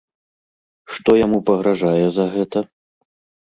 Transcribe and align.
Што 0.93 1.11
яму 1.25 1.39
пагражае 1.51 2.05
за 2.17 2.25
гэта? 2.33 2.65